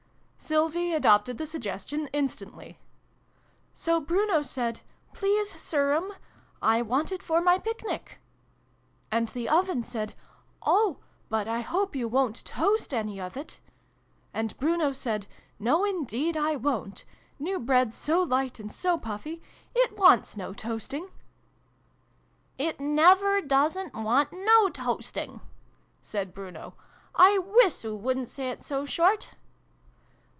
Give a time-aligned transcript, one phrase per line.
[0.43, 2.77] Sylvie adopted the suggestion instantly."
[3.73, 4.81] So Bruno said'
[5.13, 6.11] Please, Sirm,
[6.61, 8.19] I want it for my Picnic.'
[9.09, 10.13] And the Oven said
[10.65, 10.97] 'O!
[11.29, 13.61] But I hope you wo'n't toast any of it?'
[14.33, 15.25] And Bruno said'
[15.69, 17.05] No, indeed I wo'n't!
[17.39, 19.41] New Bread's so light and so puffy,
[19.73, 21.09] it wants no toasting!'"
[22.57, 25.39] It never doesn't want no toasting,"
[26.01, 26.73] said Bruno."
[27.15, 29.29] I wiss oo wouldn't say it so short!